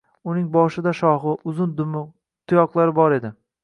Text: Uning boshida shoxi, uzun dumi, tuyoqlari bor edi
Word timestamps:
Uning 0.31 0.47
boshida 0.55 0.93
shoxi, 1.01 1.35
uzun 1.53 1.79
dumi, 1.83 2.05
tuyoqlari 2.51 3.01
bor 3.03 3.21
edi 3.23 3.37